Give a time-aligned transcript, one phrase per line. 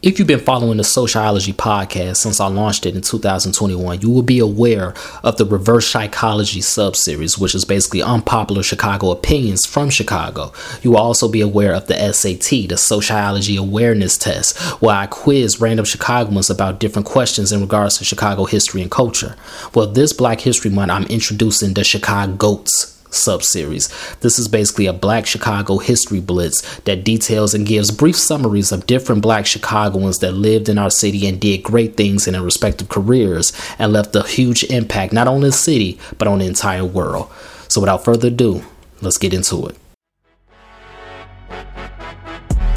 [0.00, 4.22] If you've been following the Sociology podcast since I launched it in 2021, you will
[4.22, 10.52] be aware of the reverse psychology subseries, which is basically unpopular Chicago opinions from Chicago.
[10.82, 15.60] You will also be aware of the SAT, the Sociology Awareness Test, where I quiz
[15.60, 19.34] random Chicagoans about different questions in regards to Chicago history and culture.
[19.74, 23.88] Well, this Black History Month, I'm introducing the ChicaGOATS subseries.
[24.20, 28.86] This is basically a Black Chicago history blitz that details and gives brief summaries of
[28.86, 32.88] different Black Chicagoans that lived in our city and did great things in their respective
[32.88, 36.84] careers and left a huge impact not only on the city but on the entire
[36.84, 37.30] world.
[37.68, 38.64] So without further ado,
[39.00, 39.76] let's get into it.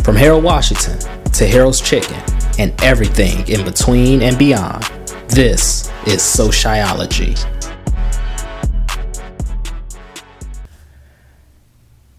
[0.03, 0.99] From Harold Washington
[1.31, 2.21] to Harold's Chicken
[2.59, 4.83] and everything in between and beyond,
[5.27, 7.35] this is Sociology.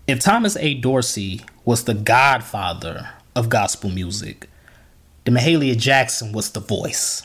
[0.08, 0.74] If Thomas A.
[0.74, 4.50] Dorsey was the godfather of gospel music,
[5.24, 7.24] then Mahalia Jackson was the voice.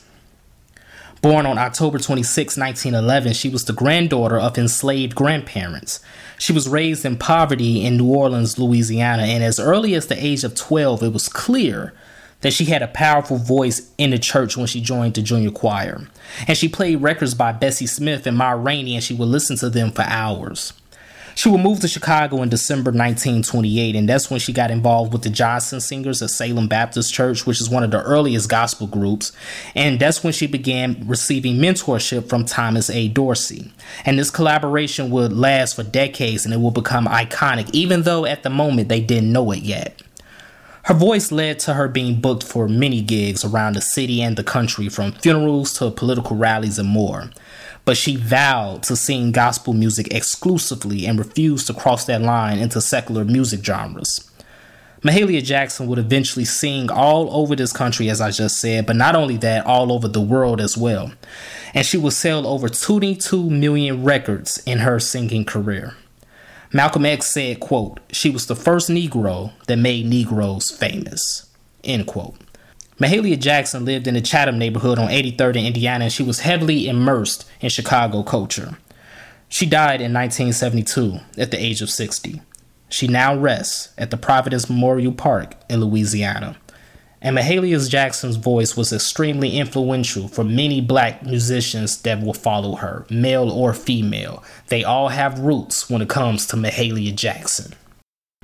[1.23, 6.01] Born on October 26, 1911, she was the granddaughter of enslaved grandparents.
[6.37, 10.43] She was raised in poverty in New Orleans, Louisiana, and as early as the age
[10.43, 11.95] of 12, it was clear
[12.41, 16.07] that she had a powerful voice in the church when she joined the junior choir.
[16.47, 19.71] And she played records by Bessie Smith and Ma Rainey, and she would listen to
[19.71, 20.73] them for hours.
[21.37, 25.21] She would move to Chicago in December 1928, and that's when she got involved with
[25.21, 29.33] the Johnson Singers of Salem Baptist Church, which is one of the earliest gospel groups.
[29.75, 33.07] And that's when she began receiving mentorship from Thomas A.
[33.09, 33.71] Dorsey.
[34.03, 38.41] And this collaboration would last for decades and it will become iconic, even though at
[38.41, 40.01] the moment they didn't know it yet.
[40.85, 44.43] Her voice led to her being booked for many gigs around the city and the
[44.43, 47.29] country, from funerals to political rallies and more
[47.87, 52.81] but she vowed to sing gospel music exclusively and refused to cross that line into
[52.81, 54.29] secular music genres.
[55.03, 59.15] Mahalia Jackson would eventually sing all over this country, as I just said, but not
[59.15, 61.13] only that, all over the world as well.
[61.73, 65.95] And she would sell over 22 million records in her singing career.
[66.73, 71.49] Malcolm X said, quote, she was the first Negro that made Negroes famous,
[71.85, 72.35] end quote.
[72.99, 76.87] Mahalia Jackson lived in the Chatham neighborhood on 83rd in Indiana, and she was heavily
[76.87, 78.75] immersed in Chicago culture.
[79.49, 82.41] She died in 1972 at the age of 60.
[82.89, 86.57] She now rests at the Providence Memorial Park in Louisiana.
[87.21, 93.05] And Mahalia Jackson's voice was extremely influential for many black musicians that will follow her,
[93.11, 94.43] male or female.
[94.69, 97.73] They all have roots when it comes to Mahalia Jackson.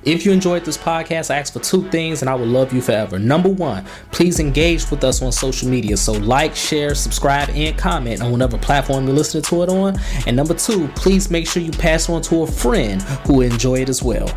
[0.04, 2.82] If you enjoyed this podcast, I ask for two things and I will love you
[2.82, 3.18] forever.
[3.18, 5.96] Number one, please engage with us on social media.
[5.96, 9.98] So, like, share, subscribe, and comment on whatever platform you're listening to it on.
[10.26, 13.76] And number two, please make sure you pass on to a friend who will enjoy
[13.76, 14.28] it as well.